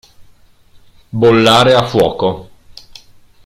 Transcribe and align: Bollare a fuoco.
Bollare 1.19 1.75
a 1.77 1.83
fuoco. 1.85 2.29